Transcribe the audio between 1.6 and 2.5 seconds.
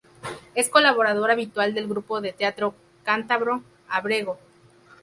del grupo de